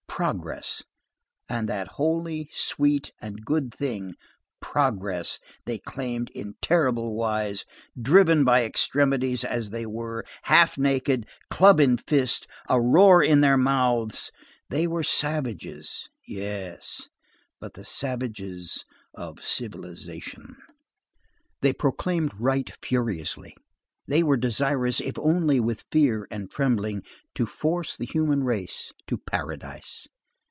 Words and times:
Progress; 0.21 0.83
and 1.49 1.67
that 1.67 1.87
holy, 1.93 2.47
sweet, 2.51 3.11
and 3.21 3.43
good 3.43 3.73
thing, 3.73 4.13
progress, 4.59 5.39
they 5.65 5.79
claimed 5.79 6.29
in 6.35 6.53
terrible 6.61 7.15
wise, 7.15 7.65
driven 7.99 8.45
to 8.45 8.51
extremities 8.51 9.43
as 9.43 9.71
they 9.71 9.83
were, 9.85 10.23
half 10.43 10.77
naked, 10.77 11.25
club 11.49 11.79
in 11.79 11.97
fist, 11.97 12.45
a 12.69 12.79
roar 12.79 13.23
in 13.23 13.41
their 13.41 13.57
mouths. 13.57 14.31
They 14.69 14.85
were 14.85 15.03
savages, 15.03 16.07
yes; 16.27 17.07
but 17.59 17.73
the 17.73 17.85
savages 17.85 18.83
of 19.15 19.43
civilization. 19.43 20.55
They 21.61 21.73
proclaimed 21.73 22.33
right 22.37 22.69
furiously; 22.85 23.55
they 24.07 24.23
were 24.23 24.35
desirous, 24.35 24.99
if 24.99 25.17
only 25.19 25.59
with 25.59 25.85
fear 25.91 26.27
and 26.31 26.51
trembling, 26.51 27.03
to 27.35 27.45
force 27.45 27.95
the 27.95 28.05
human 28.07 28.43
race 28.43 28.91
to 29.07 29.17
paradise. 29.17 30.07